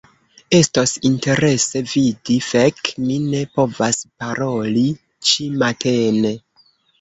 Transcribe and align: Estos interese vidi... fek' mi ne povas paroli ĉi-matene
Estos 0.59 0.93
interese 1.09 1.81
vidi... 1.91 2.37
fek' 2.45 2.91
mi 3.03 3.19
ne 3.27 3.43
povas 3.59 4.01
paroli 4.23 4.87
ĉi-matene 5.33 6.35